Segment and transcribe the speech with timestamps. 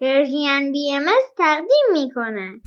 [0.00, 1.04] پرژین بی ام
[1.38, 2.60] تقدیم می‌کنه.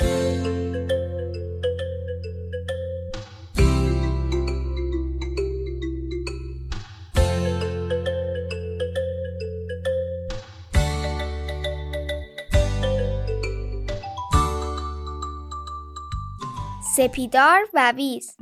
[16.95, 18.37] سپیدار و ویز.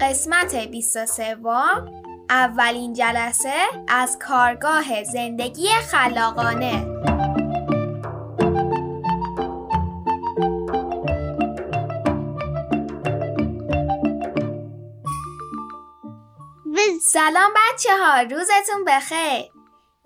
[0.00, 1.36] قسمت 23
[2.30, 3.54] اولین جلسه
[3.88, 6.86] از کارگاه زندگی خلاقانه.
[17.02, 19.50] سلام بچه ها روزتون بخیر.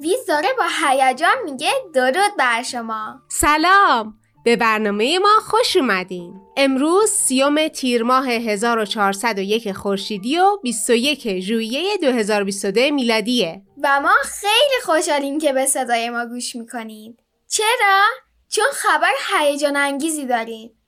[0.01, 3.21] ویز داره با هیجان میگه درود بر شما.
[3.29, 4.20] سلام.
[4.45, 6.41] به برنامه ما خوش اومدین.
[6.57, 13.63] امروز سیوم تیر ماه 1401 خورشیدی و 21 ژوئیه 2022 میلادیه.
[13.83, 17.19] و ما خیلی خوشحالیم که به صدای ما گوش می‌کنید.
[17.49, 18.02] چرا؟
[18.49, 20.79] چون خبر هیجان انگیزی داریم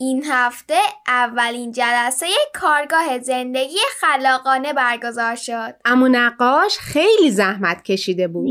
[0.00, 5.74] این هفته اولین جلسه کارگاه زندگی خلاقانه برگزار شد.
[5.84, 8.46] امو نقاش خیلی زحمت کشیده بود.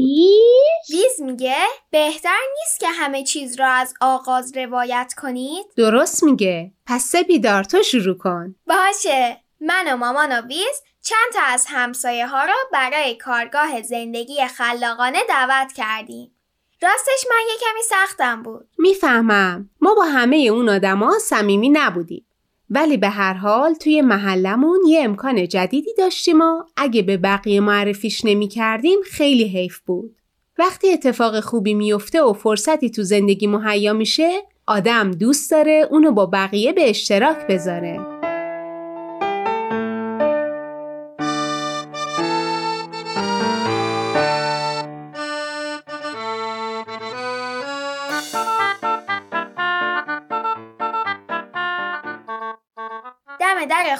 [0.89, 1.55] ویز میگه
[1.91, 6.71] بهتر نیست که همه چیز را از آغاز روایت کنید؟ درست میگه.
[6.85, 8.55] پس سپیدار تو شروع کن.
[8.67, 9.37] باشه.
[9.61, 15.19] من و مامان و ویز چند تا از همسایه ها را برای کارگاه زندگی خلاقانه
[15.29, 16.36] دعوت کردیم.
[16.81, 22.25] راستش من یه کمی سختم بود می‌فهمم ما با همه اون آدما صمیمی نبودیم
[22.70, 28.25] ولی به هر حال توی محلمون یه امکان جدیدی داشتیم و اگه به بقیه معرفیش
[28.25, 30.16] نمی کردیم خیلی حیف بود.
[30.59, 34.30] وقتی اتفاق خوبی میفته و فرصتی تو زندگی مهیا میشه
[34.67, 38.16] آدم دوست داره اونو با بقیه به اشتراک بذاره.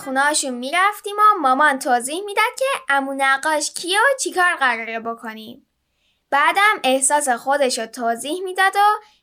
[0.08, 5.68] خونهاشون می‌رفتیم و مامان توضیح می‌داد که امو نقاش کیه و چیکار قراره بکنیم.
[6.30, 8.80] بعدم احساس خودش رو توضیح می‌داد و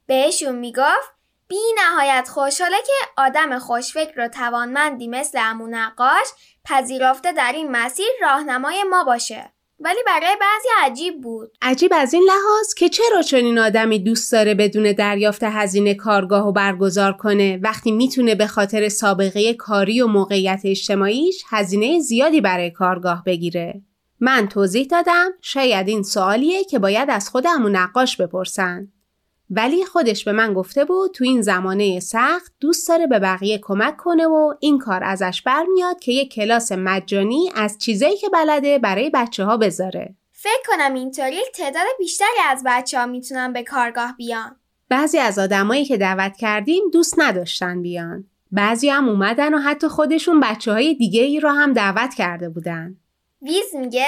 [0.06, 1.14] بهشون می‌گفت
[1.48, 6.28] بی نهایت خوشحاله که آدم خوشفکر و توانمندی مثل امو نقاش
[6.64, 9.53] پذیرفته در این مسیر راهنمای ما باشه.
[9.84, 11.50] ولی برای بعضی عجیب بود.
[11.62, 16.52] عجیب از این لحاظ که چرا چنین آدمی دوست داره بدون دریافت هزینه کارگاه و
[16.52, 23.22] برگزار کنه؟ وقتی می‌تونه به خاطر سابقه کاری و موقعیت اجتماعیش هزینه زیادی برای کارگاه
[23.26, 23.82] بگیره.
[24.20, 28.88] من توضیح دادم شاید این سوالیه که باید از خودمون نقاش بپرسن.
[29.50, 33.96] ولی خودش به من گفته بود تو این زمانه سخت دوست داره به بقیه کمک
[33.96, 39.10] کنه و این کار ازش برمیاد که یک کلاس مجانی از چیزایی که بلده برای
[39.10, 40.14] بچه ها بذاره.
[40.32, 44.56] فکر کنم اینطوری تعداد بیشتری از بچه ها می‌تونن به کارگاه بیان.
[44.88, 48.24] بعضی از آدمایی که دعوت کردیم دوست نداشتن بیان.
[48.52, 52.96] بعضی هم اومدن و حتی خودشون بچه های دیگه ای رو هم دعوت کرده بودن.
[53.42, 54.06] ویز میگه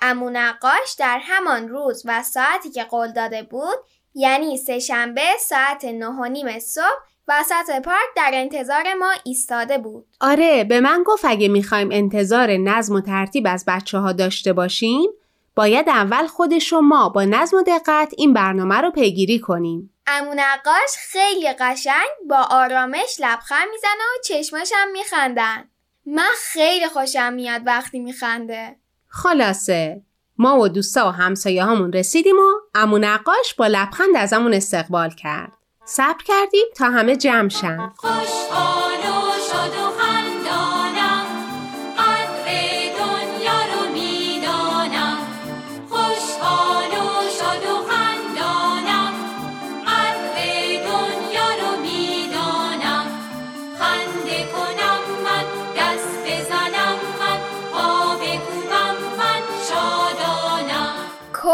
[0.00, 3.78] امو نقاش در همان روز و ساعتی که قول داده بود
[4.18, 6.84] یعنی سهشنبه ساعت نه و نیم صبح
[7.28, 10.06] وسط پارک در انتظار ما ایستاده بود.
[10.20, 15.10] آره به من گفت اگه می‌خوایم انتظار نظم و ترتیب از بچه ها داشته باشیم
[15.54, 19.94] باید اول خودش و ما با نظم و دقت این برنامه رو پیگیری کنیم.
[20.06, 25.68] امو نقاش خیلی قشنگ با آرامش لبخند می‌زنه و چشماش هم میخندن.
[26.06, 28.76] من خیلی خوشم میاد وقتی میخنده.
[29.08, 30.02] خلاصه
[30.38, 35.10] ما و دوستا و همسایه هامون رسیدیم و امو نقاش با لبخند از امون استقبال
[35.10, 35.52] کرد.
[35.84, 37.92] صبر کردیم تا همه جمع شن.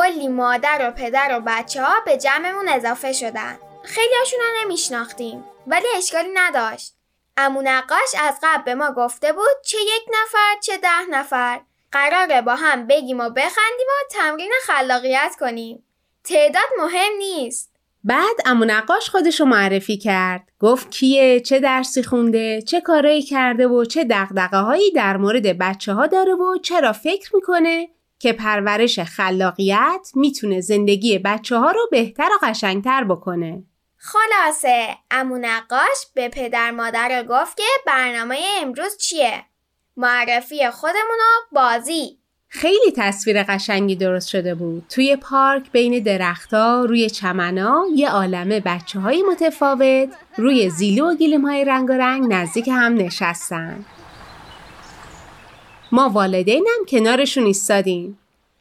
[0.03, 3.59] کلی مادر و پدر و بچه ها به جمعمون اضافه شدن.
[3.83, 6.95] خیلی رو نمیشناختیم ولی اشکالی نداشت.
[7.37, 11.61] امو نقاش از قبل به ما گفته بود چه یک نفر چه ده نفر
[11.93, 15.85] قراره با هم بگیم و بخندیم و تمرین خلاقیت کنیم.
[16.25, 17.73] تعداد مهم نیست.
[18.05, 20.49] بعد امو نقاش خودشو معرفی کرد.
[20.61, 25.93] گفت کیه، چه درسی خونده، چه کارایی کرده و چه دقدقه هایی در مورد بچه
[25.93, 27.89] ها داره و چرا فکر می‌کنه
[28.23, 33.63] که پرورش خلاقیت می‌تونه زندگی بچه ها رو بهتر و قشنگتر بکنه.
[33.97, 39.45] خلاصه امو نقاش به پدر مادر گفت که برنامه امروز چیه؟
[39.97, 42.19] معرفی خودمون و بازی.
[42.49, 44.85] خیلی تصویر قشنگی درست شده بود.
[44.89, 51.47] توی پارک بین درختها روی چمنا یه عالمه بچه های متفاوت روی زیلو و گیلم
[51.47, 53.85] های رنگ و رنگ نزدیک هم نشستن.
[55.95, 58.19] ما والدینم کنارشون ایستادیم.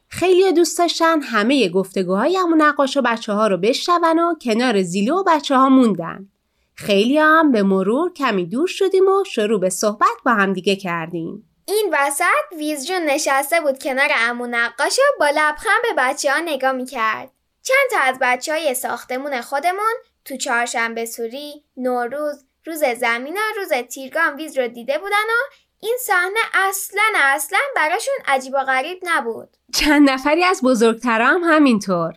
[0.08, 5.16] خیلی دوست داشتن همه گفتگوهای همون نقاش و بچه ها رو بشنون و کنار زیلو
[5.16, 6.28] و بچه ها موندن.
[6.74, 11.48] خیلی هم به مرور کمی دور شدیم و شروع به صحبت با همدیگه کردیم.
[11.68, 16.72] این وسط ویزجون نشسته بود کنار امو نقاش و با لبخند به بچه ها نگاه
[16.72, 17.30] می‌کرد.
[17.62, 19.94] چند تا از بچه های ساختمون خودمون
[20.24, 25.96] تو چهارشنبه سوری، نوروز، روز زمین و روز تیرگان ویز رو دیده بودن و این
[26.00, 29.48] صحنه اصلا اصلا براشون عجیب و غریب نبود.
[29.74, 32.12] چند نفری از بزرگترها هم همینطور.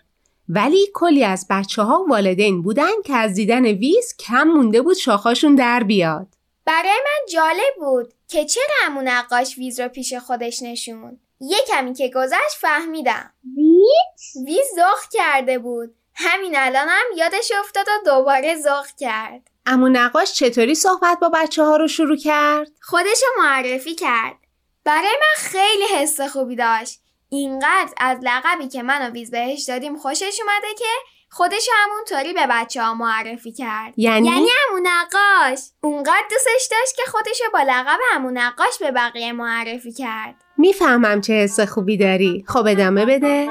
[0.50, 5.56] ولی کلی از بچه ها والدین بودن که از دیدن ویز کم مونده بود شاخاشون
[5.56, 6.28] در بیاد.
[6.66, 11.20] برای من جالب بود که چرا همون نقاش ویز رو پیش خودش نشوند.
[11.42, 13.34] یه کمی که گذشت فهمیدم.
[13.58, 15.96] ویز؟ ویز ذوق کرده بود.
[16.14, 19.50] همین الانم یادش افتاد و دوباره ذوق کرد.
[19.66, 24.36] امو نقاش چطوری صحبت با بچه ها رو شروع کرد؟ خودش رو معرفی کرد.
[24.84, 27.00] برای من خیلی حس خوبی داشت.
[27.30, 30.86] اینقدر از لقبی که من و ویز بهش دادیم خوشش اومده که
[31.30, 33.94] خودش همونطوری به بچه ها معرفی کرد.
[33.98, 34.48] یعنی؟ یعنی
[34.84, 40.36] نقاش اونقدر دوستش داشت که خودش رو با لقب همون نقاش به بقیه معرفی کرد.
[40.58, 42.46] می‌فهمم چه حس خوبی داری.
[42.48, 43.48] خب ادامه بده.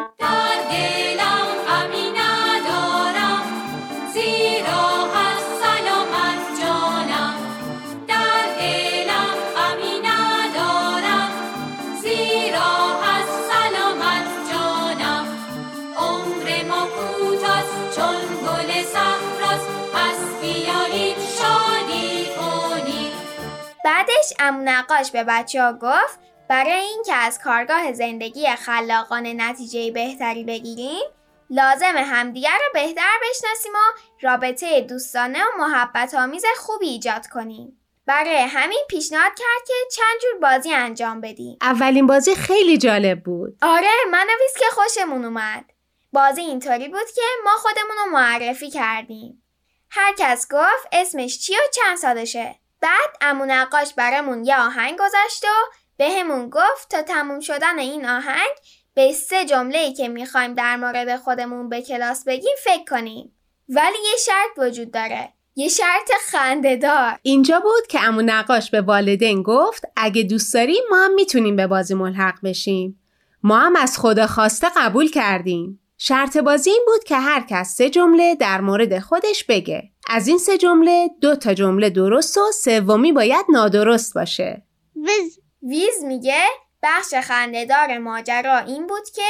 [24.25, 26.19] بعدش امون نقاش به بچه ها گفت
[26.49, 31.05] برای اینکه از کارگاه زندگی خلاقانه نتیجه بهتری بگیریم
[31.50, 37.81] لازم همدیگر رو بهتر بشناسیم و رابطه دوستانه و محبت آمیز خوبی ایجاد کنیم.
[38.06, 41.59] برای همین پیشنهاد کرد که چند جور بازی انجام بدیم.
[41.61, 43.59] اولین بازی خیلی جالب بود.
[43.62, 45.65] آره من و ویز که خوشمون اومد.
[46.12, 49.43] بازی اینطوری بود که ما خودمون رو معرفی کردیم.
[49.91, 52.63] هر کس گفت اسمش چی و چند سالشه.
[52.85, 58.51] بعد امون نقاش برامون یه آهنگ گذاشت و بهمون گفت تا تموم شدن این آهنگ
[58.95, 63.33] به سه جمله که می‌خوایم در مورد خودمون به کلاس بگیم فکر کنیم.
[63.69, 65.33] ولی یه شرط وجود داره.
[65.57, 67.19] یه شرط خندهدار.
[67.23, 71.67] اینجا بود که امو نقاش به والدین گفت اگه دوست داریم ما هم می‌تونیم به
[71.67, 73.01] بازی ملحق بشیم.
[73.43, 75.81] ما هم از خدا خواسته قبول کردیم.
[75.99, 79.82] شرط بازی این بود که هر کس سه جمله در مورد خودش بگه.
[80.08, 84.62] از این سه جمله دو تا جمله درست و سومی باید نادرست باشه.
[84.96, 86.43] ویز ویز میگه
[86.82, 89.23] بخش خندهدار ماجرا این بود که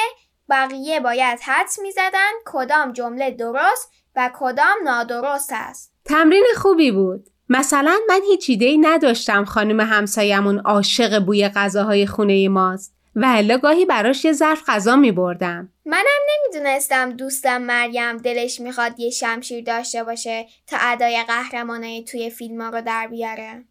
[0.50, 5.92] بقیه باید حدس می‌زدن کدام جمله درست و کدام نادرست است.
[6.04, 7.28] تمرین خوبی بود.
[7.48, 13.84] مثلا من هیچ ایده‌ای نداشتم خانم همسایمون عاشق بوی غذاهای خونه ماست و الا گاهی
[13.84, 15.72] براش یه ظرف غذا می بردم.
[15.84, 22.60] منم نمی‌دونستم دوستم مریم دلش می‌خواد یه شمشیر داشته باشه تا ادای قهرمانای توی فیلم
[22.60, 23.64] ها رو در بیاره.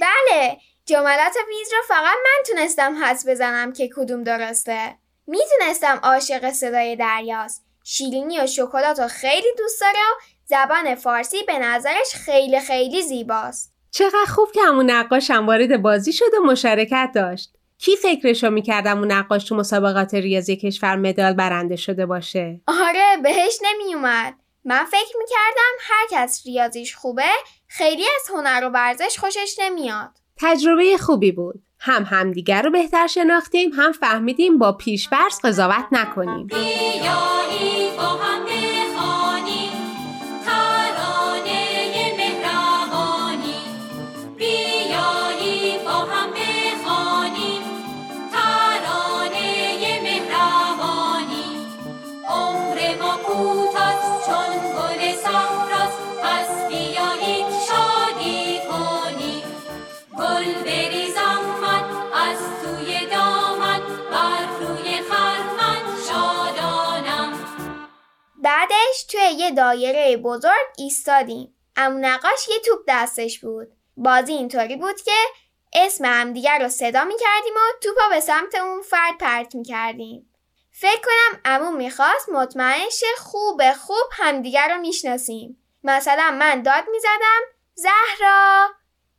[0.00, 0.56] بله
[0.86, 4.94] جملات ویز رو فقط من تونستم حدس بزنم که کدوم درسته.
[5.26, 7.64] می‌تونستم عاشق صدای دریاست.
[7.84, 13.74] شیرینی و شکلات رو خیلی دوست داره و زبان فارسی به نظرش خیلی خیلی زیباست.
[13.90, 17.56] چقدر خوب که همون نقاش هم وارد بازی شد و مشارکت داشت.
[17.80, 23.58] کی فکرشو می‌کردم اون نقاش تو مسابقات ریاضی کشور مدال برنده شده باشه؟ آره بهش
[23.62, 24.34] نمیومد.
[24.64, 27.30] من فکر می‌کردم هر کس ریاضیش خوبه
[27.68, 30.10] خیلی از هنر و ورزش خوشش نمیاد.
[30.36, 31.62] تجربه خوبی بود.
[31.78, 36.48] هم همدیگر رو بهتر شناختیم هم فهمیدیم با پیشبرز قضاوت نکنیم.
[68.60, 71.54] بعدش توی یه دایره بزرگ ایستادیم.
[71.76, 73.68] امون نقاش یه توپ دستش بود.
[73.96, 75.12] بازی اینطوری بود که
[75.72, 80.30] اسم همدیگر رو صدا می‌کردیم و توپا به سمت اون فرد پرت می‌کردیم.
[80.72, 85.62] فکر کنم امون می‌خواست مطمئن شه خوب خوب همدیگر رو می‌شناسیم.
[85.84, 87.40] مثلا من داد می‌زدم
[87.74, 88.68] زهرا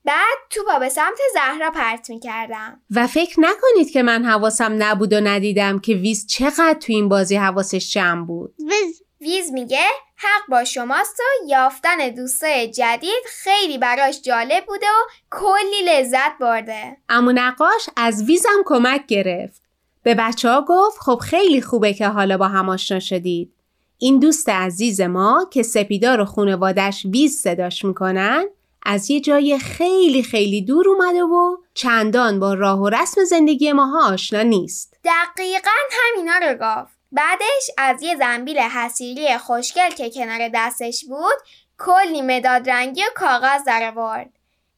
[0.05, 2.81] بعد توپا به سمت زهرا پرت می کردم.
[2.95, 7.35] و فکر نکنید که من حواسم نبود و ندیدم که ویز چقدر تو این بازی
[7.35, 8.55] حواسش جمع بود.
[8.59, 9.85] ویز ویز میگه
[10.15, 16.97] حق با شماست و یافتن دوستای جدید خیلی براش جالب بوده و کلی لذت برده.
[17.09, 19.61] امو نقاش از ویزم کمک گرفت.
[20.03, 23.53] به بچه ها گفت خب خیلی خوبه که حالا با هم آشنا شدید.
[23.97, 28.45] این دوست عزیز ما که سپیدار و خونوادش ویز صداش می‌کنن
[28.83, 34.13] از یه جای خیلی خیلی دور اومده و چندان با راه و رسم زندگی ماها
[34.13, 34.97] آشنا نیست.
[35.03, 37.00] دقیقا همینا رو گفت.
[37.11, 41.35] بعدش از یه زنبیل حسیری خوشگل که کنار دستش بود
[41.77, 44.29] کلی مداد رنگی و کاغذ در آورد.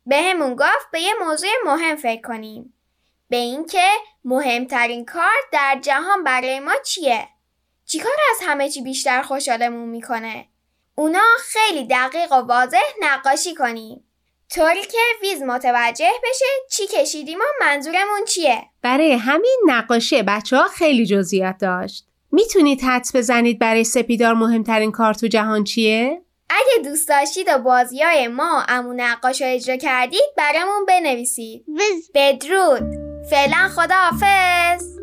[0.05, 2.73] بهمون گفت به یه موضوع مهم فکر کنیم.
[3.29, 3.87] به اینکه
[4.25, 7.27] مهمترین کار در جهان برای ما چیه؟
[7.85, 10.45] چیکار از همه چی بیشتر خوشحالمون می‌کنه؟
[10.95, 14.03] اونا خیلی دقیق و واضح نقاشی کنیم.
[14.49, 18.63] طوری که ویز متوجه بشه چی کشیدیم و منظورمون چیه.
[18.81, 22.07] برای همین نقاشی بچه ها خیلی جزئیات داشت.
[22.33, 28.01] می‌تونید حدس بزنید برای سپیدار مهمترین کار تو جهان چیه؟ اگه دوست داشتید و بازی
[28.01, 31.65] های ما امون نقاش رو اجرا کردید برامون بنویسید.
[32.15, 32.83] بدرود
[33.29, 35.02] فعلا خداحافظ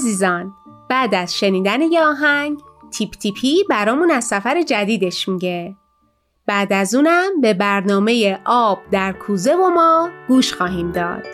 [0.00, 0.54] عزیزان
[0.88, 5.76] بعد از شنیدن یه آهنگ تیپ تیپی برامون از سفر جدیدش میگه.
[6.46, 11.26] بعد از اونم به برنامه آب در کوزه و ما گوش خواهیم داد.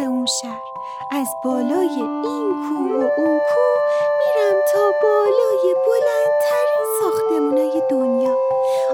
[0.00, 0.62] به اون شهر.
[1.10, 3.80] از بالای این کوه و اون کوه
[4.20, 8.36] میرم تا بالای بلندترین ساختمونای دنیا.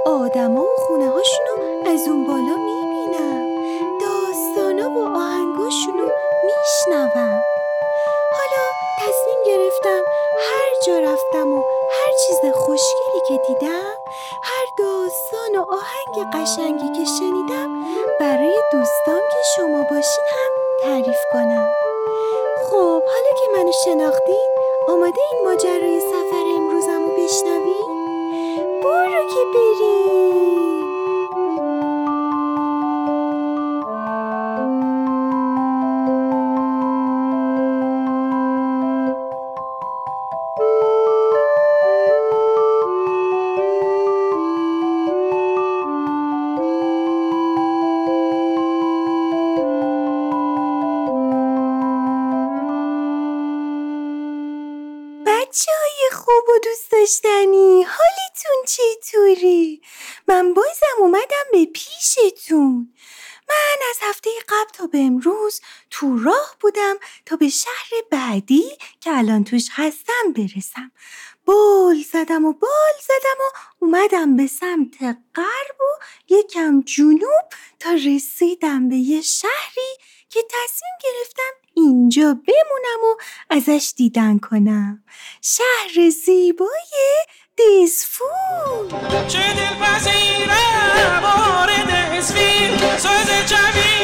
[0.06, 1.54] آدما و خونه هاشونو
[1.86, 3.42] از اون بالا می‌بینم.
[4.00, 6.08] داستانا و آهنگاشونو
[6.44, 7.40] میشنوم.
[8.36, 8.62] حالا
[9.00, 10.02] تصمیم گرفتم
[10.38, 13.94] هر جا رفتم و هر چیز خوشگلی که دیدم
[14.42, 17.68] هر داستان و آهنگ قشنگی که شنیدم
[18.20, 20.45] برای دوستان که شما باشین هم
[20.82, 21.68] تعریف کنم.
[22.70, 24.48] خب حالا که منو شناختین
[24.88, 27.86] آماده این ماجرای سفر امروزم رو بشنوین
[28.82, 30.75] برو که بریم.
[66.76, 68.64] بودم تا به شهر بعدی
[69.00, 70.92] که الان توش هستم برسم.
[71.44, 74.94] بال زدم و بال زدم و اومدم به سمت
[75.34, 77.44] غرب و یکم جنوب
[77.78, 79.92] تا رسیدم به یه شهری
[80.30, 83.16] که تصمیم گرفتم اینجا بمونم و
[83.50, 85.04] ازش دیدن کنم.
[85.42, 87.26] شهر زیبای
[87.58, 93.95] دزفول چه دلپذیره بار دسفیل ساز جمیره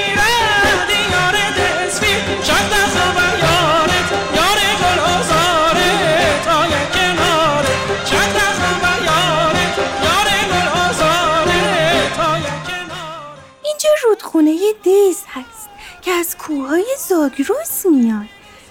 [15.13, 15.69] دز هست
[16.03, 18.27] که از کوههای زاگرس میاد.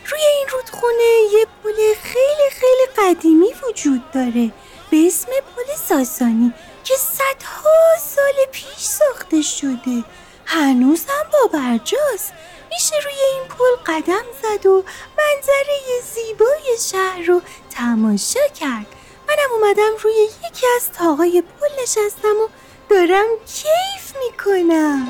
[0.05, 4.51] روی این رودخونه یه پل خیلی خیلی قدیمی وجود داره.
[4.91, 10.03] به اسم پل ساسانی که صدها سال پیش ساخته شده.
[10.45, 12.33] هنوز هم با برجاست.
[12.71, 14.83] میشه روی این پل قدم زد و
[15.17, 18.85] منظره زیبای شهر رو تماشا کرد.
[19.27, 20.13] منم اومدم روی
[20.47, 22.47] یکی از تاقای پل نشستم و
[22.91, 25.07] دارم کیف می‌کنم.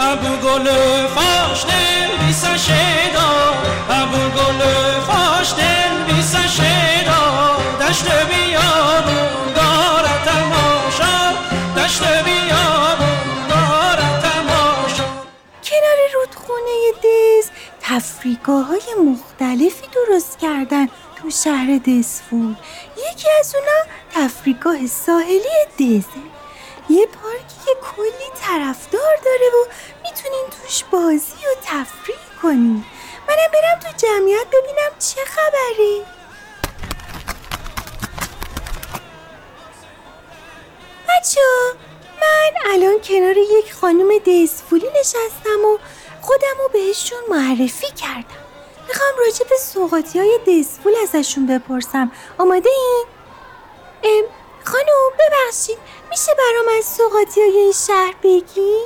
[0.00, 0.66] ابو گل
[1.06, 3.54] فاش دل بیسا شیدا.
[3.90, 4.60] ابو گل
[5.06, 7.56] فاش دل بیسا شیدا.
[7.80, 11.32] دشت بیابون دارد تماشا.
[11.76, 15.04] دشت بیابون دارد تماشا.
[15.64, 20.88] کنار رودخونه دز تفریگاه های مختلفی درست کردن.
[21.22, 22.54] تو شهر دزفول
[22.96, 26.20] یکی از اونا تفریگاه ساحلی دزه
[26.90, 29.66] یه پارکی که کلی طرفدار داره و
[30.02, 32.84] می‌تونین توش بازی و تفریح کنین.
[33.28, 36.04] منم برم تو جمعیت ببینم چه خبره.
[41.08, 41.40] بچه
[42.22, 45.78] من الان کنار یک خانم دزفولی نشستم و
[46.20, 48.45] خودم رو بهشون معرفی کردم.
[48.88, 50.38] می‌خوام راجع به سوقاتی های
[51.02, 53.04] ازشون بپرسم آماده این؟
[54.02, 54.24] ام
[54.64, 55.78] خانم ببخشید
[56.10, 58.78] میشه برام از سوقاتی های این شهر بگی؟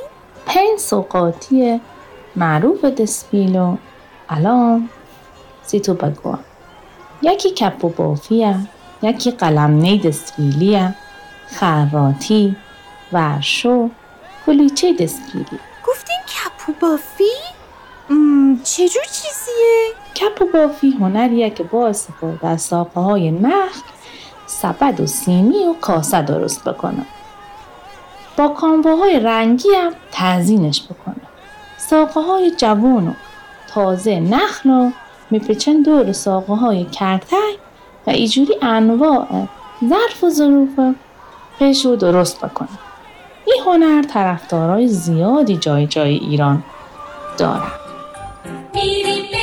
[0.46, 1.80] پنج سوقاتی
[2.36, 3.76] معروف دسپیلو
[4.28, 4.88] الان
[5.62, 6.44] سی تو بگوام
[7.22, 8.56] یکی کپ و بافیه
[9.02, 10.94] یکی قلمنه دسپیلیه
[11.46, 12.56] خراتی
[13.12, 13.90] ورشو
[14.46, 17.59] کلیچه دسپیلی گفتین کپو بافی؟
[18.64, 23.80] چجور چیزیه؟ کپ و بافی هنریه که با استفاده از ساقه های نخل
[24.46, 27.06] سبد و سیمی و کاسه درست بکنه
[28.36, 31.26] با کامواهای رنگی هم تزینش بکنه
[31.76, 33.12] ساقه های جوان و
[33.68, 34.90] تازه نخل رو
[35.30, 37.58] میپیچن دور ساقه های کرتک
[38.06, 39.26] و اینجوری انواع
[39.88, 40.94] ظرف و ظروف
[41.58, 42.68] پیش رو درست بکنه
[43.46, 46.62] این هنر طرفدارای زیادی جای جای ایران
[47.38, 47.79] دارن.
[48.74, 49.39] میریم به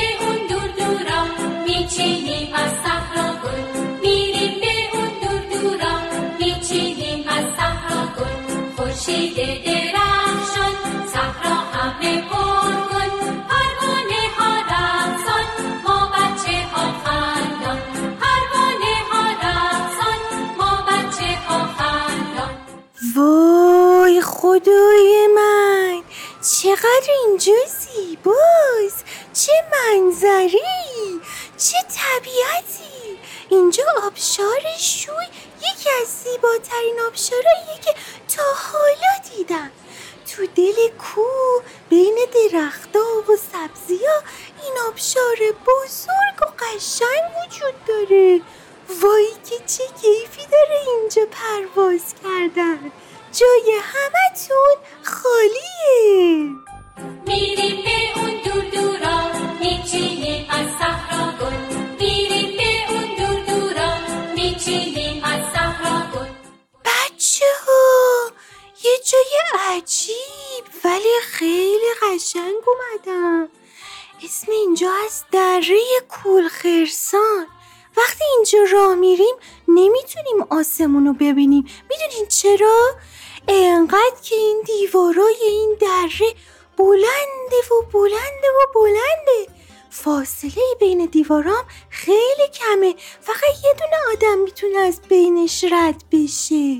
[87.17, 89.53] بلنده و بلنده و بلنده
[89.89, 92.95] فاصله بین دیوارام خیلی کمه.
[93.21, 96.80] فقط یه دونه آدم می‌تونه از بینش رد بشه.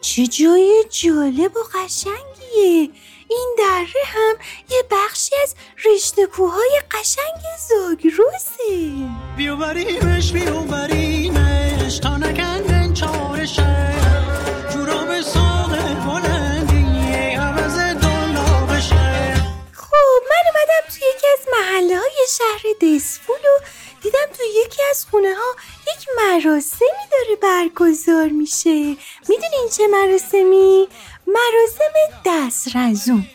[0.00, 2.90] چه جای جالب و قشنگیه.
[3.28, 4.34] این دره هم
[4.70, 5.54] یه بخشی از
[5.84, 8.92] رشته کوههای قشنگ زاگرسه.
[9.36, 13.91] بیوبریمش بیوبریمش تا نکندن چارشه.
[21.42, 23.64] از محله های شهر دسفول و
[24.02, 25.56] دیدم توی یکی از خونه ها
[25.92, 28.96] یک مراسمی داره برگزار میشه.
[29.28, 30.88] می‌دونین چه مراسمی؟
[31.26, 33.26] مراسم دسترزون.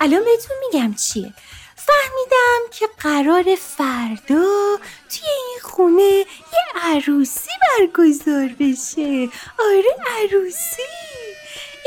[0.00, 1.34] الان بهتون میگم چیه.
[1.76, 4.76] فهمیدم که قرار فردا
[5.10, 9.28] توی این خونه یه عروسی برگزار بشه.
[9.58, 10.82] آره عروسی.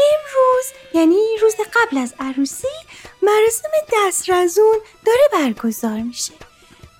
[0.09, 2.67] امروز یعنی روز قبل از عروسی
[3.21, 6.33] مراسم دسترزون داره برگزار میشه.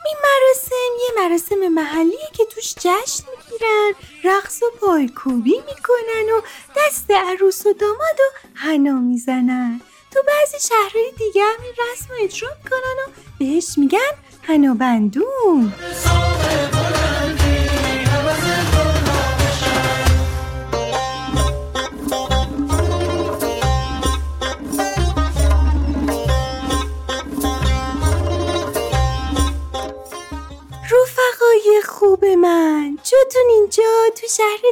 [0.06, 6.42] این مراسم یه مراسم محلیه که توش جشن می‌گیرن رقص و پایکوبی می‌کنن و
[6.78, 9.82] دست عروس و داماد و حنا می‌زنن.
[10.12, 14.74] تو بعضی شهرهای دیگه هم این رسم اجرا می‌کنن و بهش میگن حنا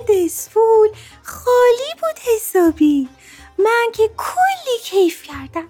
[0.08, 0.90] دسفول.
[1.24, 3.10] خالی بود حسابی.
[3.58, 5.68] من که کلی کیف کردم.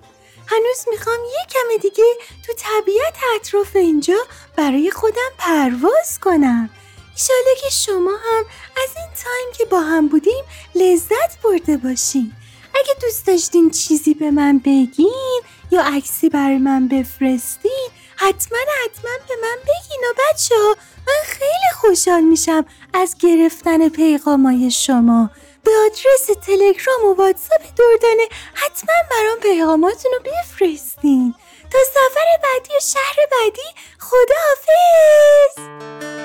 [0.47, 2.13] هنوز می‌خوام یه کم دیگه
[2.45, 4.17] تو طبیعت اطراف اینجا
[4.55, 6.69] برای خودم پرواز کنم.
[7.13, 8.45] ایشالا که شما هم
[8.83, 10.43] از این تایم که با هم بودیم
[10.75, 12.33] لذت برده باشین.
[12.75, 19.35] اگه دوست داشتین چیزی به من بگین یا عکسی برای من بفرستین حتما حتما به
[19.41, 20.75] من بگین و بچه ها
[21.07, 25.29] من خیلی خوشحال میشم از گرفتن پیغامای شما.
[25.63, 31.33] به آدرس تلگرام و واتساپ دردانه حتما برام پیغاماتون رو بفرستین.
[31.71, 33.67] تا سفر بعدی و شهر بعدی
[33.99, 35.57] خداحافظ!
[35.59, 36.16] من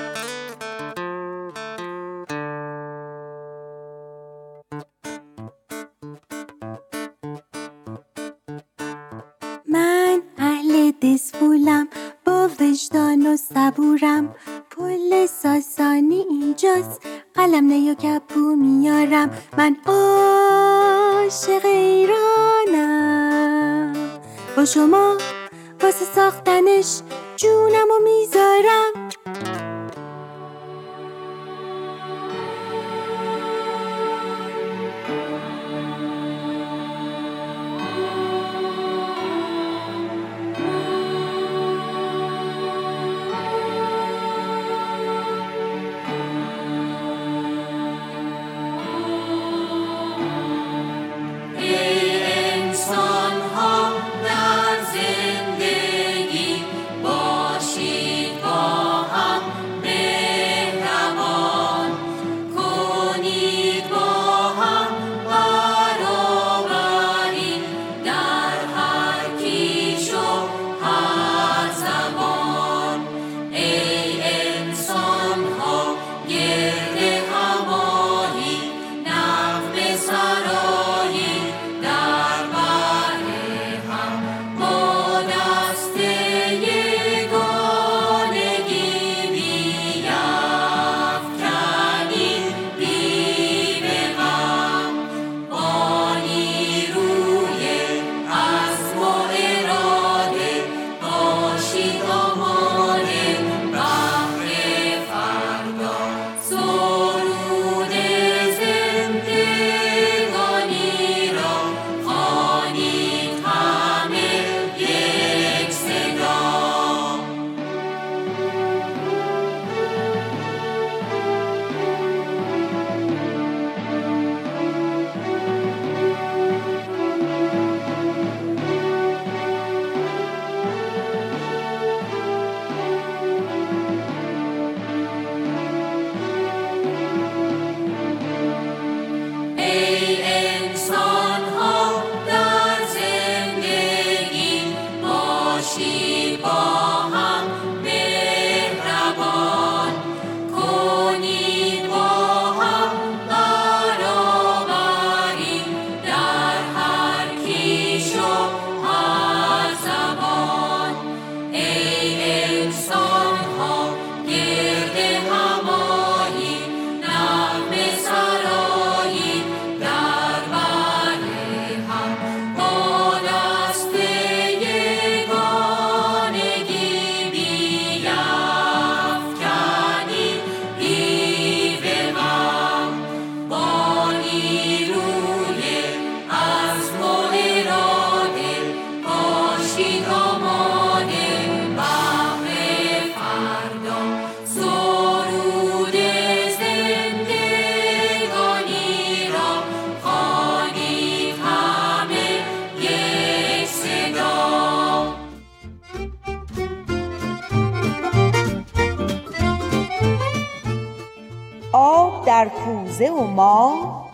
[212.93, 214.11] در کوزه و ما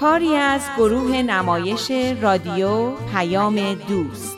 [0.00, 4.36] کاری از گروه نمایش رادیو پیام دوست.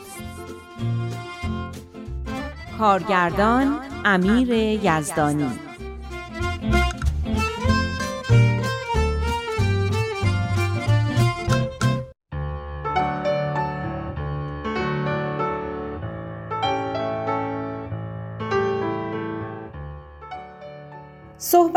[2.79, 4.49] کارگردان امیر
[4.83, 5.70] یزدانی.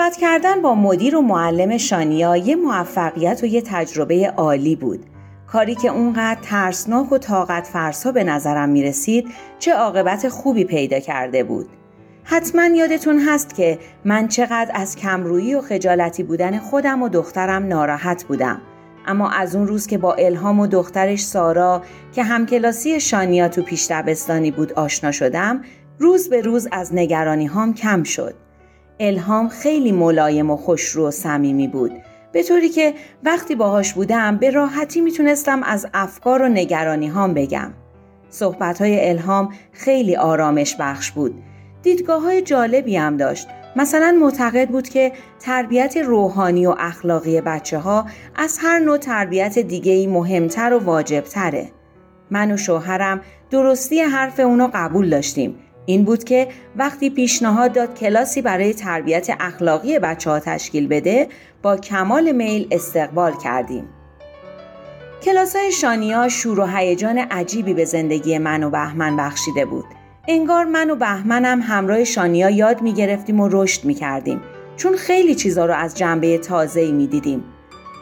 [0.04, 5.06] صحبت کردن با مدیر و معلم شانیا یه موفقیت و یه تجربه عالی بود.
[5.46, 11.00] کاری که اونقدر ترسناک و طاقت فرسا به نظرم می رسید چه عاقبت خوبی پیدا
[11.00, 11.68] کرده بود.
[12.24, 18.24] حتما یادتون هست که من چقدر از کمرویی و خجالتی بودن خودم و دخترم ناراحت
[18.24, 18.60] بودم.
[19.06, 21.82] اما از اون روز که با الهام و دخترش سارا
[22.14, 25.62] که همکلاسی شانیا تو پیش دبستانی بود آشنا شدم
[25.98, 28.43] روز به روز از نگرانی هام کم شد.
[29.00, 31.92] الهام خیلی ملایم و خوشرو و صمیمی بود
[32.32, 37.72] به طوری که وقتی باهاش بودم به راحتی می‌تونستم از افکار و نگرانی هام بگم.
[38.30, 41.42] صحبت های الهام خیلی آرامش بخش بود.
[41.82, 43.48] دیدگاه های جالبی هم داشت.
[43.76, 50.06] مثلا معتقد بود که تربیت روحانی و اخلاقی بچه ها از هر نوع تربیت دیگهی
[50.06, 51.68] مهمتر و واجبتره.
[52.30, 58.42] من و شوهرم درستی حرف اونو قبول داشتیم این بود که وقتی پیشنهاد داد کلاسی
[58.42, 61.28] برای تربیت اخلاقی بچه ها تشکیل بده
[61.62, 63.88] با کمال میل استقبال کردیم.
[65.22, 69.84] کلاس های شانیا شور و هیجان عجیبی به زندگی من و بهمن بخشیده بود.
[70.28, 74.40] انگار من و بهمنم همراه شانیا یاد می گرفتیم و رشد می کردیم
[74.76, 77.44] چون خیلی چیزا رو از جنبه تازه‌ای می دیدیم.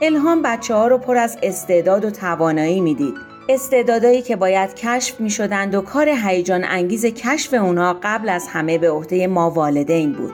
[0.02, 3.31] الهام بچه ها رو پر از استعداد و توانایی می دید.
[3.52, 8.78] استعدادایی که باید کشف می شدند و کار هیجان انگیز کشف اونا قبل از همه
[8.78, 10.32] به عهده ما والدین بود.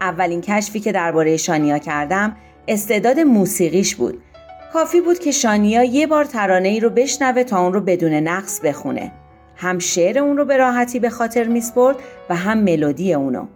[0.00, 2.36] اولین کشفی که درباره شانیا کردم
[2.68, 4.22] استعداد موسیقیش بود.
[4.72, 8.60] کافی بود که شانیا یه بار ترانه ای رو بشنوه تا اون رو بدون نقص
[8.60, 9.12] بخونه.
[9.56, 11.96] هم شعر اون رو به راحتی به خاطر میسپرد
[12.30, 13.46] و هم ملودی اونو.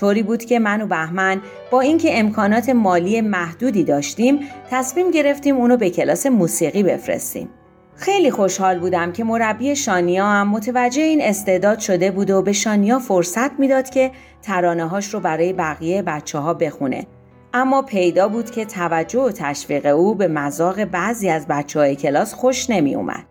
[0.00, 1.40] طوری بود که من و بهمن
[1.70, 4.40] با اینکه امکانات مالی محدودی داشتیم
[4.70, 7.48] تصمیم گرفتیم اونو به کلاس موسیقی بفرستیم.
[7.96, 12.98] خیلی خوشحال بودم که مربی شانیا هم متوجه این استعداد شده بود و به شانیا
[12.98, 14.10] فرصت می‌داد که
[14.42, 17.06] ترانه هاش رو برای بقیه بچه ها بخونه.
[17.54, 22.34] اما پیدا بود که توجه و تشویق او به مذاق بعضی از بچه های کلاس
[22.34, 23.24] خوش نمی اومد.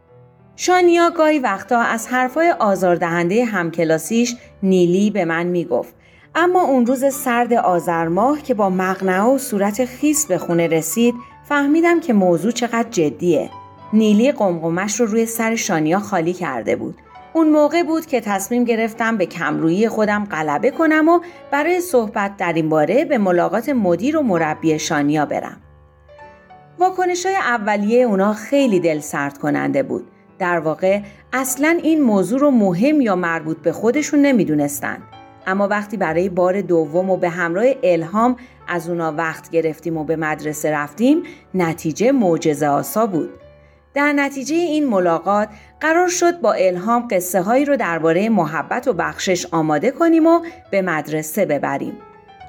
[0.55, 5.95] شانیا گاهی وقتا از حرفای آزاردهنده همکلاسیش نیلی به من می‌گفت
[6.35, 11.15] اما اون روز سرد آذر ماه که با مقنعه و صورت خیس به خونه رسید
[11.49, 13.49] فهمیدم که موضوع چقدر جدیه.
[13.93, 16.95] نیلی قمقمش رو روی سر شانیا خالی کرده بود.
[17.33, 21.19] اون موقع بود که تصمیم گرفتم به کمرویی خودم غلبه کنم و
[21.51, 25.61] برای صحبت در این باره به ملاقات مدیر و مربی شانیا برم.
[26.79, 30.07] واکنش های اولیه اونا خیلی دل سرد کننده بود.
[30.39, 31.01] در واقع
[31.33, 34.97] اصلا این موضوع رو مهم یا مربوط به خودشون نمی‌دونستن.
[35.47, 38.35] اما وقتی برای بار دوم و به همراه الهام
[38.67, 43.29] از اونا وقت گرفتیم و به مدرسه رفتیم نتیجه معجزه آسا بود.
[43.93, 45.49] در نتیجه این ملاقات
[45.81, 50.39] قرار شد با الهام قصه هایی رو درباره محبت و بخشش آماده کنیم و
[50.71, 51.97] به مدرسه ببریم.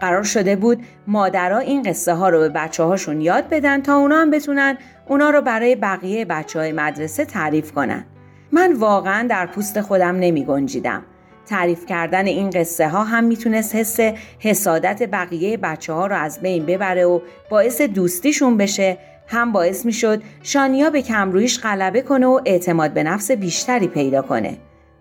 [0.01, 4.17] قرار شده بود مادرها این قصه ها رو به بچه هاشون یاد بدن تا اونا
[4.17, 4.79] هم بتونن
[5.09, 8.05] اونا رو برای بقیه بچه های مدرسه تعریف کنن.
[8.53, 11.03] من واقعا در پوست خودم نمی گنجیدم.
[11.47, 14.01] تعریف کردن این قصه ها هم می‌تونست حس
[14.39, 20.23] حسادت بقیه بچه ها رو از بین ببره و باعث دوستیشون بشه هم باعث می‌شد
[20.43, 24.59] شانیا به کمرویش غلبه کنه و اعتماد به نفس بیشتری پیدا کنه.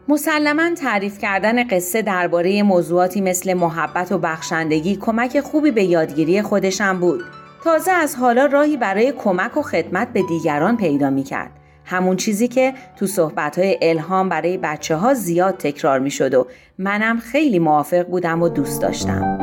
[0.07, 6.99] مسلما تعریف کردن قصه درباره موضوعاتی مثل محبت و بخشندگی کمک خوبی به یادگیری خودشم
[6.99, 7.23] بود.
[7.63, 11.51] تازه از حالا راهی برای کمک و خدمت به دیگران پیدا می کرد.
[11.85, 17.19] همون چیزی که تو صحبتهای الهام برای بچه ها زیاد تکرار می شد و منم
[17.19, 19.42] خیلی موافق بودم و دوست داشتم.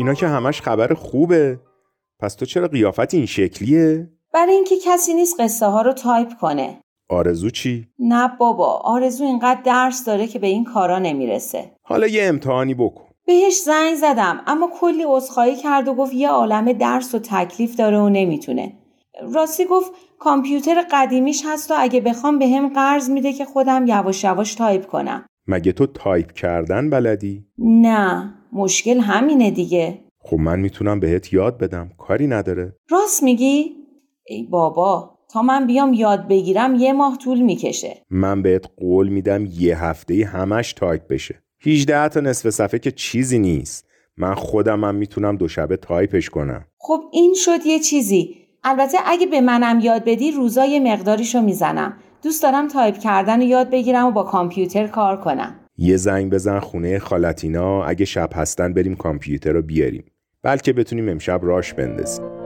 [0.00, 1.60] اینا که همش خبر خوبه
[2.20, 6.80] پس تو چرا قیافت این شکلیه؟ برای اینکه کسی نیست قصه ها رو تایپ کنه.
[7.08, 11.70] آرزو چی؟ نه بابا آرزو اینقدر درس داره که به این کارا نمی‌رسه.
[11.82, 16.72] حالا یه امتحانی بکن بهش زنگ زدم اما کلی عذرخواهی کرد و گفت یه عالم
[16.72, 18.72] درس و تکلیف داره و نمی‌تونه.
[19.32, 24.54] راستی گفت کامپیوتر قدیمیش هست و اگه بخوام بهم قرض میده که خودم یواش یواش
[24.54, 25.26] تایپ کنم.
[25.46, 29.98] مگه تو تایپ کردن بلدی؟ نه مشکل همینه دیگه.
[30.18, 33.76] خب من می‌تونم بهت یاد بدم کاری نداره راست میگی؟
[34.26, 37.96] ای بابا تا من بیام یاد بگیرم یه ماه طول می‌کشه.
[38.10, 43.38] من بهت قول میدم یه هفته همش تایپ بشه 18 تا نصف صفحه که چیزی
[43.38, 43.86] نیست
[44.16, 48.36] من خودم هم می‌تونم دو شبه تایپش کنم خب این شد یه چیزی.
[48.64, 51.96] البته اگه به منم یاد بدی روزا یه مقداریشو می‌زنم.
[52.22, 55.60] دوست دارم تایپ کردن رو یاد بگیرم و با کامپیوتر کار کنم.
[55.82, 60.04] یه زنگ بزن خونه خالتینا اگه شب هستن بریم کامپیوتر رو بیاریم.
[60.42, 62.39] بلکه بتونیم امشب راش بندازیم.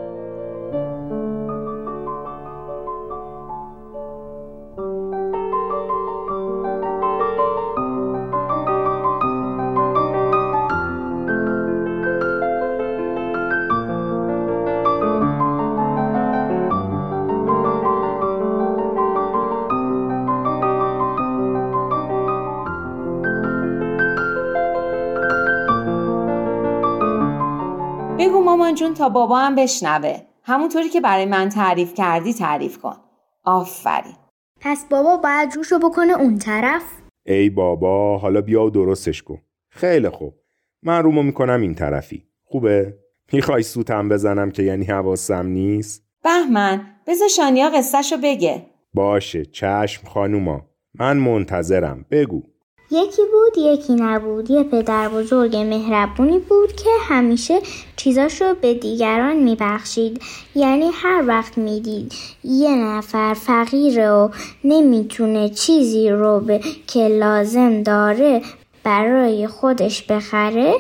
[29.05, 30.17] تا بابا هم بشنوه.
[30.43, 32.97] همونطوری که برای من تعریف کردی تعریف کن.
[33.45, 34.15] آفرین.
[34.61, 36.83] پس بابا باید روشو بکنه اون طرف؟
[37.27, 39.39] ای بابا حالا بیا و درستش کن.
[39.71, 40.35] خیلی خوب.
[40.83, 42.27] من رومو می‌کنم این طرفی.
[42.45, 42.95] خوبه؟
[43.33, 48.67] می‌خوای سوتم بزنم که یعنی حواسم نیست؟ بهمن بذار شانیا قصهشو بگه.
[48.95, 50.61] باشه چشم خانوما.
[50.95, 52.07] من منتظرم.
[52.11, 52.43] بگو.
[52.91, 54.51] یکی بود یکی نبود.
[54.51, 57.61] یه پدر بزرگ مهربونی بود که همیشه
[57.97, 60.23] چیزاشو به دیگران میبخشید.
[60.55, 62.13] یعنی هر وقت می‌دید
[62.45, 64.29] یه نفر فقیره و
[64.65, 68.43] نمی‌تونه چیزی رو به که لازم داره
[68.85, 70.75] برای خودش بخره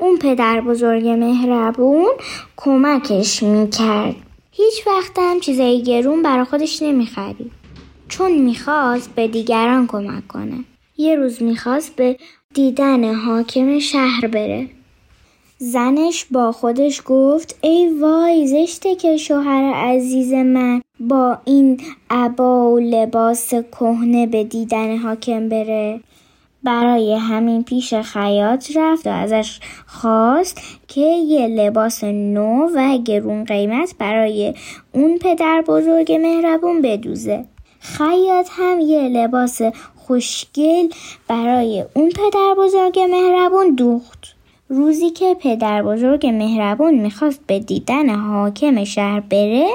[0.00, 2.12] اون پدر بزرگ مهربون
[2.56, 4.16] کمکش می‌کرد.
[4.52, 7.52] هیچ وقت هم چیزای گرون برای خودش نمی‌خرید.
[8.08, 10.64] چون می‌خواست به دیگران کمک کنه.
[11.00, 12.16] یه روز می‌خواست به
[12.54, 14.66] دیدن حاکم شهر بره.
[15.58, 21.80] زنش با خودش گفت ای وای زشته که شوهر عزیز من با این
[22.10, 26.00] عبا و لباس کهنه به دیدن حاکم بره.
[26.62, 33.94] برای همین پیش خیاط رفت و ازش خواست که یه لباس نو و گرون قیمت
[33.98, 34.54] برای
[34.92, 37.44] اون پدر بزرگ مهربون بدوزه.
[37.80, 39.60] خیاط هم یه لباس
[40.10, 40.88] خوشگل
[41.28, 44.34] برای اون پدر بزرگ مهربون دوخت.
[44.68, 49.66] روزی که پدر بزرگ مهربون می‌خواست به دیدن حاکم شهر بره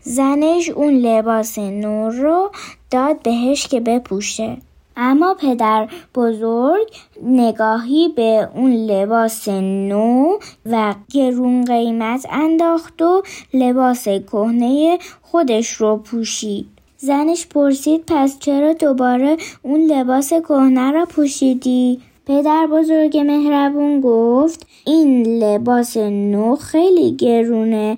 [0.00, 2.50] زنش اون لباس نور رو
[2.90, 4.56] داد بهش که بپوشه.
[4.96, 6.86] اما پدر بزرگ
[7.22, 13.22] نگاهی به اون لباس نو و گرون قیمت انداخت و
[13.54, 16.77] لباس کهنه خودش رو پوشید.
[17.00, 25.26] زنش پرسید پس چرا دوباره اون لباس کهنه را پوشیدی؟ پدر بزرگ مهربون گفت این
[25.26, 27.96] لباس نو خیلی گرونه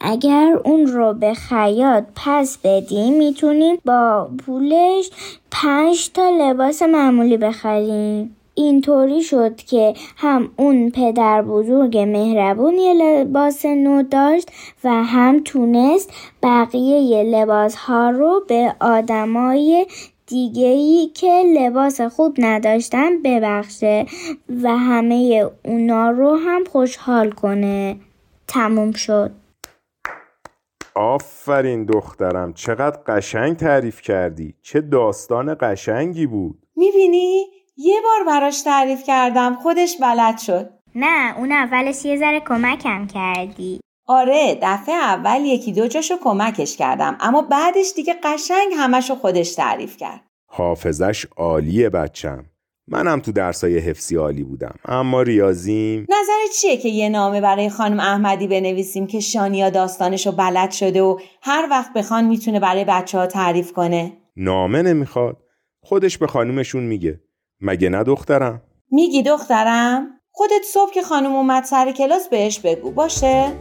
[0.00, 5.10] اگر اون رو به خیاط پس بدیم می‌تونیم با پولش
[5.50, 13.66] پنج تا لباس معمولی بخریم اینطوری شد که هم اون پدر بزرگ مهربون یه لباس
[13.66, 14.50] نو داشت
[14.84, 19.86] و هم تونست بقیه لباس ها رو به آدمای
[20.26, 24.06] دیگه ای که لباس خوب نداشتن ببخشه
[24.62, 27.96] و همه اونا رو هم خوشحال کنه.
[28.48, 29.30] تموم شد.
[30.94, 34.54] آفرین دخترم چقدر قشنگ تعریف کردی.
[34.62, 36.58] چه داستان قشنگی بود.
[36.76, 37.46] می‌بینی؟
[37.82, 40.70] یه بار براش تعریف کردم خودش بلد شد.
[40.94, 47.16] نه اون اولش یه ذره کمکم کردی آره دفعه اول یکی دو جاشو کمکش کردم
[47.20, 50.20] اما بعدش دیگه قشنگ همشو خودش تعریف کرد.
[50.50, 52.44] حافظش عالیه بچم
[52.88, 58.00] منم تو درسای حفظی عالی بودم اما ریاضیم نظرت چیه که یه نامه برای خانم
[58.00, 63.26] احمدی بنویسیم که شانیا داستانشو بلد شده و هر وقت بخوان می‌تونه برای بچه ها
[63.26, 65.36] تعریف کنه؟ نامه نمی‌خواد
[65.82, 67.20] خودش به خانومشون میگه
[67.60, 73.52] مگه نه دخترم میگی دخترم؟ خودت صبح که خانم اومد سر کلاس بهش بگو باشه؟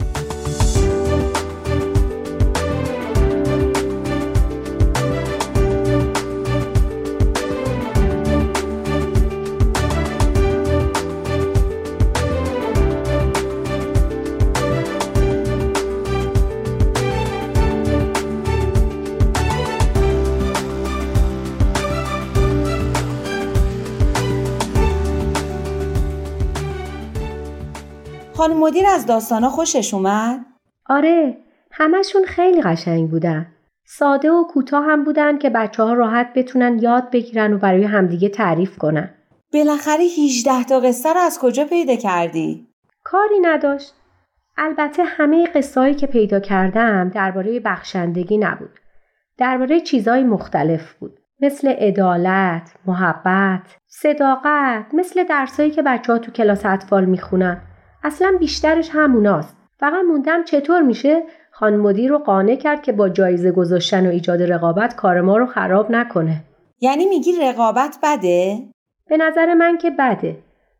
[28.60, 30.45] مدیر از داستانا خوشش اومد؟
[30.86, 31.38] آره
[31.72, 33.47] همشون خیلی قشنگ بودن.
[33.86, 38.30] ساده و کوتاه هم بودن که بچه ها راحت بتونن یاد بگیرن و برای همدیگه
[38.30, 39.10] تعریف کنن.
[39.53, 42.68] بالاخره 18 تا قصه رو از کجا پیدا کردی؟
[43.03, 43.93] کاری نداشت.
[44.57, 48.80] البته همه قصه‌هایی که پیدا کردم درباره بخشندگی نبود.
[49.38, 51.20] درباره چیزهای مختلف بود.
[51.41, 57.62] مثل عدالت، محبت، صداقت، مثل درسایی که بچه ها تو کلاس اطفال می‌خونن.
[58.04, 59.58] اصلا بیشترش هموناست.
[59.80, 64.41] فقط موندم چطور میشه خان مدیر رو قانع کرد که با جایزه گذاشتن و ایجاد
[64.41, 66.43] رقابت کار ما رو خراب نکنه.
[66.82, 68.58] یعنی میگی رقابت بده؟
[69.08, 70.38] به نظر من که بده.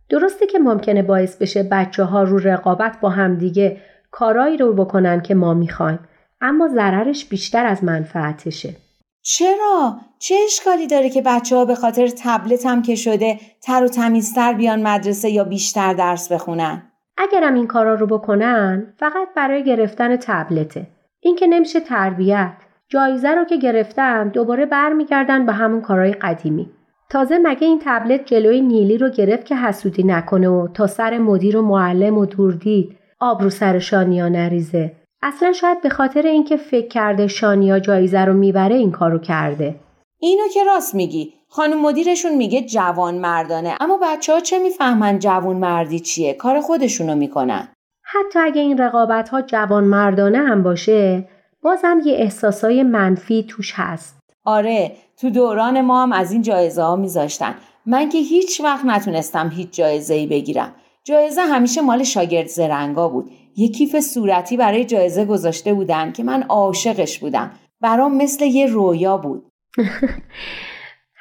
[0.10, 3.78] درسته که ممکنه باعث بشه بچه ها رو رقابت با همدیگه
[4.12, 6.00] کارایی رو بکنن که ما می‌خوایم.
[6.42, 8.76] اما ضررش بیشتر از منفعتشه.
[9.22, 13.88] چرا؟ چه اشکالی داره که بچه ها به خاطر تبلت هم که شده تر و
[13.88, 16.89] تمیزتر بیان مدرسه یا بیشتر درس بخونن؟
[17.20, 20.88] اگرم این کارا رو بکنن فقط برای گرفتن تبلته.
[21.20, 22.54] این که نمیشه تربیت.
[22.90, 26.70] جایزه رو که گرفتن دوباره برمیگردن به همون کارهای قدیمی.
[27.10, 31.58] تازه مگه این تبلت جلوی نیلی رو گرفت که حسودی نکنه و تا سر مدیر
[31.58, 34.96] و معلم و دور دید آب رو سر شانیا نریزه.
[35.22, 39.76] اصلا شاید به خاطر اینکه فکر کرده شانیا جایزه رو می‌بره این کارو کرده.
[40.20, 41.34] اینو که راست میگی.
[41.52, 47.16] خانم مدیرشون میگه جوان مردانه اما بچه ها چه می‌فهمن جوان مردی چیه؟ کار خودشونو
[47.16, 47.68] می‌کنن.
[48.04, 51.28] حتی اگه این رقابت ها جوان مردانه هم باشه
[51.62, 54.20] بازم یه احساسای منفی توش هست.
[54.45, 57.56] آره تو دوران ما هم از این جایزه ها میذاشتن.
[57.86, 60.76] من که هیچ وقت نتونستم هیچ جایزه ای بگیرم.
[61.04, 63.32] جایزه همیشه مال شاگرد زرنگا بود.
[63.56, 67.52] یه کیف صورتی برای جایزه گذاشته بودن که من عاشقش بودم.
[67.82, 69.45] برام مثل یه رویا بود.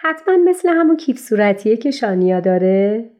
[0.01, 3.11] حتما مثل همون کیف صورتیه که شانیا داره؟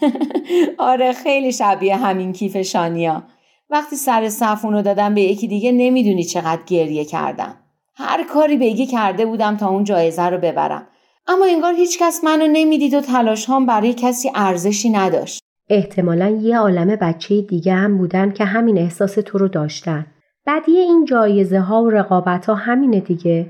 [0.78, 3.22] آره خیلی شبیه همین کیف شانیا.
[3.70, 7.54] وقتی سر صف اونو دادم به یکی دیگه نمی‌دونی چقدر گریه کردم.
[7.94, 10.86] هر کاری بگی کرده بودم تا اون جایزه رو ببرم.
[11.26, 15.40] اما انگار هیچ کس منو نمی‌دید و تلاش هم برای کسی ارزشی نداشت.
[15.68, 20.06] احتمالا یه عالم بچه دیگه هم بودن که همین احساس تو رو داشتن.
[20.46, 23.46] بدی این جایزه ها و رقابت ها همینه دیگه.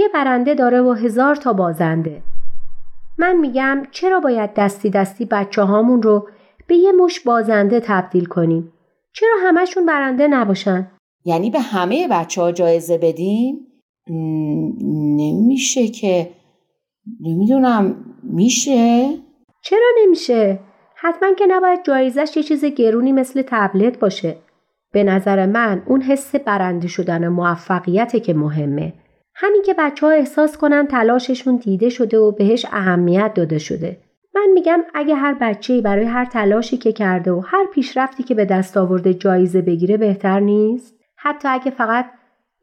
[0.00, 2.22] یه برنده داره و هزار تا بازنده.
[3.18, 6.28] من میگم چرا باید دستی دستی بچه هامون رو
[6.66, 8.72] به یه مش بازنده تبدیل کنیم؟
[9.12, 10.90] چرا همشون برنده نباشن؟
[11.24, 13.66] یعنی به همه بچه ها جایزه بدیم؟
[15.16, 16.30] نمیشه که
[17.20, 19.14] نمی‌دونم میشه؟
[19.62, 20.58] چرا نمیشه؟
[20.94, 24.36] حتما که نباید جایزش یه چیز گرونی مثل تبلت باشه.
[24.92, 28.92] به نظر من اون حس برنده شدن موفقیته که مهمه.
[29.42, 33.96] همین که بچه ها احساس کنن تلاششون دیده شده و بهش اهمیت داده شده.
[34.34, 38.44] من میگم اگه هر بچه‌ای برای هر تلاشی که کرده و هر پیشرفتی که به
[38.44, 42.06] دست آورده جایزه بگیره بهتر نیست؟ حتی اگه فقط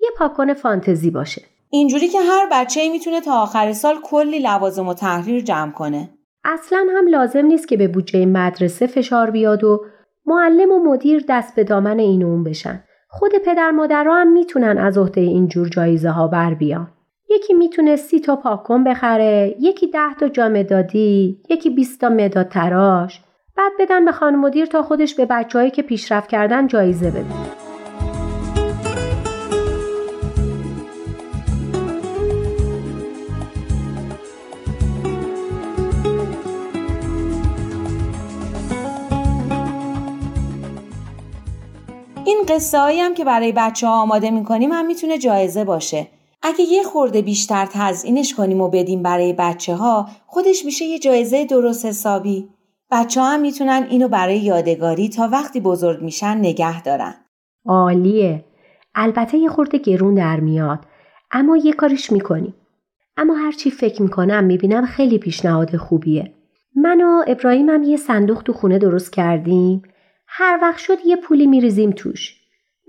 [0.01, 1.41] یه پاکن فانتزی باشه.
[1.69, 6.09] اینجوری که هر بچه‌ای می‌تونه تا آخر سال کلی لوازم و تحریر جمع کنه.
[6.43, 9.86] اصلا هم لازم نیست که به بودجه مدرسه فشار بیاد و
[10.25, 12.84] معلم و مدیر دست به دامن این اون بشن.
[13.07, 16.87] خود پدر مادرها هم می‌تونن از عهده اینجور جایزه ها بر بیان.
[17.29, 22.49] یکی می‌تونه سی تا پاکن بخره، یکی ده تا جام دادی، یکی 20 تا مداد
[22.49, 23.21] تراش.
[23.57, 27.66] بعد بدن به خانم مدیر تا خودش به بچههایی که پیشرفت کردن جایزه بده.
[42.28, 46.07] این قصه هم که برای بچه ها آماده می‌کنیم هم می‌تونه جایزه باشه.
[46.41, 51.45] اگه یه خورده بیشتر تزئینش کنیم و بدیم برای بچه ها خودش میشه یه جایزه
[51.45, 52.49] درست حسابی.
[52.91, 57.13] بچه ها هم می‌تونن اینو برای یادگاری تا وقتی بزرگ میشن نگه دارن.
[57.65, 58.45] عالیه.
[58.95, 60.80] البته یه خورده گرون در میاد.
[61.32, 62.55] اما یه کارش می‌کنیم.
[63.17, 66.34] اما هرچی فکر می‌کنم می‌بینم خیلی پیشنهاد خوبیه.
[66.75, 67.23] من و
[67.69, 69.82] هم یه صندوق تو خونه درست کردیم.
[70.28, 72.36] هر وقت شد یه پولی میریزیم توش.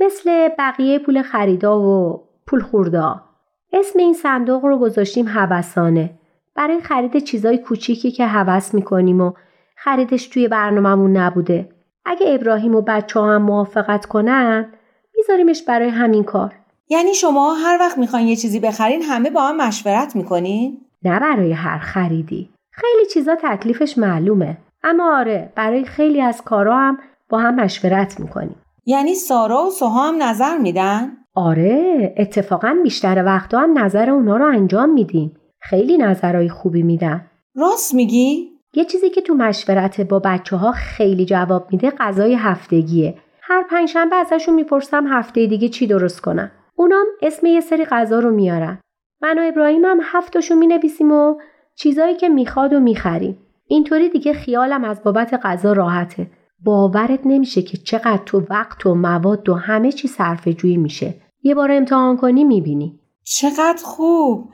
[0.01, 3.25] مثل بقیه پول خریدا و پول خوردا.
[3.73, 6.11] اسم این صندوق رو گذاشتیم هوسانه.
[6.55, 9.33] برای خرید چیزای کوچیکی که هوس می‌کنیم و
[9.77, 11.69] خریدش توی برنامهمون نبوده.
[12.05, 14.73] اگه ابراهیم و بچه هم موافقت کنن
[15.17, 16.55] میذاریمش برای همین کار.
[16.89, 21.53] یعنی شما هر وقت می‌خواین یه چیزی بخرین همه با هم مشورت می‌کنین؟ نه برای
[21.53, 22.51] هر خریدی.
[22.71, 24.57] خیلی چیزا تکلیفش معلومه.
[24.83, 26.99] اما آره برای خیلی از کارا هم
[27.31, 28.57] با هم مشورت می‌کنیم.
[28.87, 34.47] یعنی سارا و سوها هم نظر میدن؟ آره اتفاقا بیشتر وقتا هم نظر اونا رو
[34.47, 35.37] انجام میدیم.
[35.61, 37.27] خیلی نظرهای خوبی میدن.
[37.55, 43.15] راست میگی؟ یه چیزی که تو مشورت با بچه ها خیلی جواب میده غذای هفتگیه.
[43.43, 46.51] هر پنجشنبه ازشون می‌پرسم هفته دیگه چی درست کنم.
[46.77, 48.79] اونام اسم یه سری غذا رو میارن.
[49.23, 51.35] من و ابراهیم هم هفتاشو می‌نویسیم و
[51.77, 53.39] چیزایی که می‌خواد و می‌خریم.
[53.67, 56.31] اینطوری دیگه خیالم از بابت غذا راحته.
[56.65, 61.15] باورت نمیشه که چقدر تو وقت و مواد و همه چی صرف جویی میشه.
[61.43, 63.01] یه بار امتحان کنی می‌بینی.
[63.25, 64.51] چقدر خوب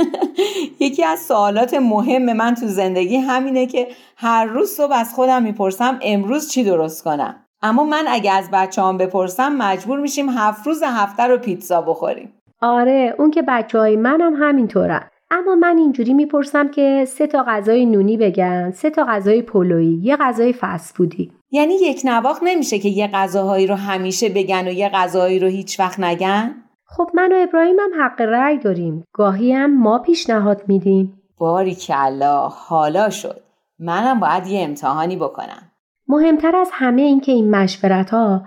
[0.80, 5.98] یکی از سوالات مهم من تو زندگی همینه که هر روز صبح از خودم می‌پرسم
[6.02, 10.82] امروز چی درست کنم اما من اگه از بچه هم بپرسم مجبور میشیم هفت روز
[10.82, 16.14] هفته رو پیتزا بخوریم آره اون که بچه های من هم همینطورن اما من اینجوری
[16.14, 21.74] می‌پرسم که سه تا غذای نونی بگن سه تا غذای پلویی یه غذای فسفودی یعنی
[21.74, 26.00] یک نواخ نمیشه که یه غذاهایی رو همیشه بگن و یه غذاهایی رو هیچ وقت
[26.00, 26.54] نگن؟
[26.86, 29.04] خب من و ابراهیم هم حق رأی داریم.
[29.12, 31.22] گاهی هم ما پیشنهاد میدیم.
[31.38, 33.40] باری کلا حالا شد.
[33.78, 35.72] منم باید یه امتحانی بکنم.
[36.08, 38.42] مهمتر از همه این که این مشورت ها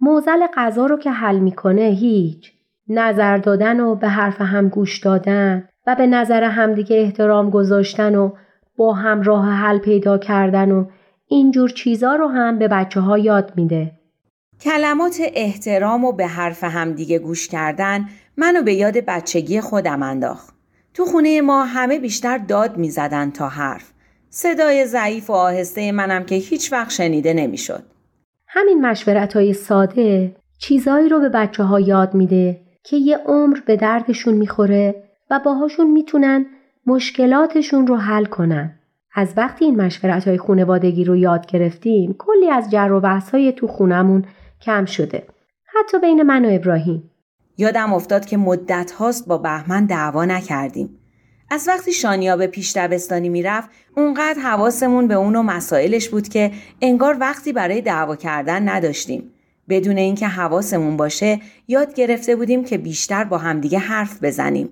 [0.00, 2.52] موزل غذا رو که حل می‌کنه هیچ.
[2.88, 5.68] نظر دادن و به حرف هم گوش دادن.
[5.86, 8.30] و به نظر همدیگه احترام گذاشتن و
[8.76, 10.84] با هم راه حل پیدا کردن و
[11.28, 13.92] اینجور چیزا رو هم به بچه ها یاد میده.
[14.60, 18.04] کلمات احترام و به حرف همدیگه گوش کردن
[18.36, 20.54] منو به یاد بچگی خودم انداخت.
[20.94, 23.92] تو خونه ما همه بیشتر داد می‌زدن تا حرف.
[24.30, 27.82] صدای ضعیف و آهسته منم که هیچ وقت شنیده نمی‌شد.
[28.48, 33.76] همین مشورت های ساده چیزایی رو به بچه ها یاد میده که یه عمر به
[33.76, 36.46] دردشون می‌خوره و باهاشون می‌تونن
[36.86, 38.78] مشکلاتشون رو حل کنن.
[39.14, 43.52] از وقتی این مشورت های خونوادگی رو یاد گرفتیم کلی از جر و بحث های
[43.52, 44.24] تو خونمون
[44.62, 45.26] کم شده.
[45.66, 47.10] حتی بین من و ابراهیم.
[47.58, 50.98] یادم افتاد که مدت هاست با بهمن دعوا نکردیم.
[51.50, 56.52] از وقتی شانیا به پیش دبستانی می‌رفت اونقدر حواسمون به اون و مسائلش بود که
[56.82, 59.30] انگار وقتی برای دعوا کردن نداشتیم.
[59.68, 64.68] بدون اینکه حواسمون باشه یاد گرفته بودیم که بیشتر با همدیگه حرف بزنیم.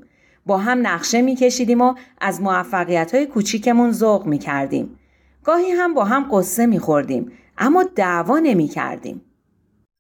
[0.46, 4.98] با هم نقشه میکشیدیم و از موفقیت های کوچیکمون ذوق می‌کردیم.
[5.44, 9.22] گاهی هم با هم قصه میخوردیم اما دعوا نمی‌کردیم.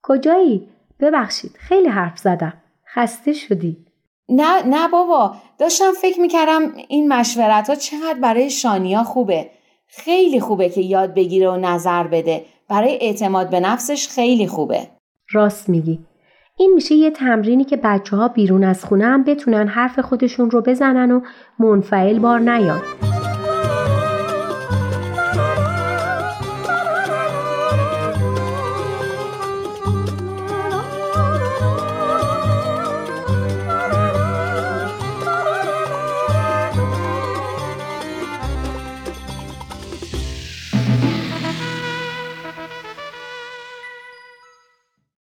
[0.02, 0.68] کجایی؟
[1.00, 2.52] ببخشید خیلی حرف زدم.
[2.94, 3.76] خسته شدی؟
[4.28, 9.50] نه نه بابا داشتم فکر می‌کردم این مشورت ها چقدر برای شانیا خوبه.
[9.86, 12.44] خیلی خوبه که یاد بگیره و نظر بده.
[12.68, 14.86] برای اعتماد به نفسش خیلی خوبه.
[15.30, 16.00] راست میگی.
[16.58, 20.62] این میشه یه تمرینی که بچه ها بیرون از خونه هم بتونن حرف خودشون رو
[20.62, 21.20] بزنن و
[21.58, 22.80] منفعل بار نیان.